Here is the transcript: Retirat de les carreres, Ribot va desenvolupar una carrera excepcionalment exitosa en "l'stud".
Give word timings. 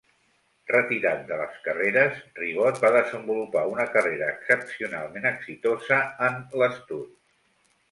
Retirat 0.69 1.19
de 1.31 1.35
les 1.41 1.59
carreres, 1.67 2.17
Ribot 2.39 2.81
va 2.87 2.91
desenvolupar 2.97 3.65
una 3.75 3.87
carrera 3.99 4.31
excepcionalment 4.35 5.31
exitosa 5.35 6.03
en 6.31 6.43
"l'stud". 6.59 7.17